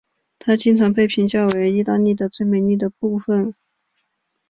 [0.39, 3.53] 它经常被评价为意大利的最美丽的部分。